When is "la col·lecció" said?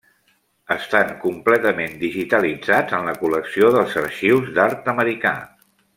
3.11-3.69